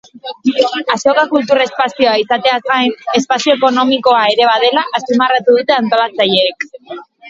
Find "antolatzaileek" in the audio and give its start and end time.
5.83-6.73